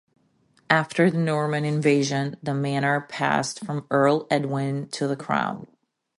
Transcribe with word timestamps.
After 0.71 1.11
the 1.11 1.19
Norman 1.19 1.63
invasion, 1.63 2.35
the 2.41 2.55
manor 2.55 3.01
passed 3.01 3.63
from 3.63 3.85
Earl 3.91 4.25
Edwin 4.31 4.87
to 4.93 5.07
the 5.07 5.15
Crown. 5.15 5.67